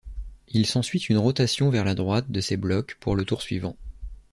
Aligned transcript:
Il 0.47 0.65
s'ensuit 0.65 0.97
une 1.09 1.19
rotation 1.19 1.69
vers 1.69 1.85
la 1.85 1.93
droite 1.93 2.31
de 2.31 2.41
ces 2.41 2.57
blocs 2.57 2.97
pour 2.99 3.15
le 3.15 3.23
tour 3.23 3.43
suivant. 3.43 3.75